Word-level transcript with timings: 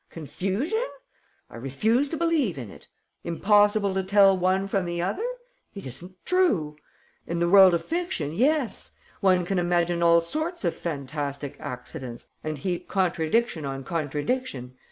Confusion? 0.09 0.83
I 1.47 1.57
refuse 1.57 2.09
to 2.09 2.17
believe 2.17 2.57
in 2.57 2.71
it. 2.71 2.87
Impossible 3.23 3.93
to 3.93 4.01
tell 4.03 4.35
one 4.35 4.67
from 4.67 4.85
the 4.85 4.99
other? 4.99 5.23
It 5.75 5.85
isn't 5.85 6.17
true. 6.25 6.75
In 7.27 7.37
the 7.37 7.47
world 7.47 7.75
of 7.75 7.85
fiction, 7.85 8.33
yes, 8.33 8.93
one 9.19 9.45
can 9.45 9.59
imagine 9.59 10.01
all 10.01 10.19
sorts 10.19 10.65
of 10.65 10.75
fantastic 10.75 11.55
accidents 11.59 12.29
and 12.43 12.57
heap 12.57 12.87
contradiction 12.87 13.63
on 13.63 13.83
contradiction. 13.83 14.73